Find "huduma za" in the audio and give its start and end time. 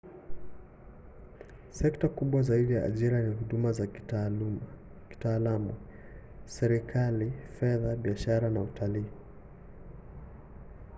3.35-3.87